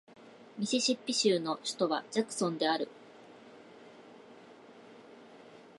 [0.57, 2.89] ミシシッピ州の州都はジャクソンである